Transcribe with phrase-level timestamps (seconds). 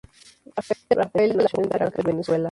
[0.89, 2.39] Rafael de la Fuente nació en Caracas, Venezuela.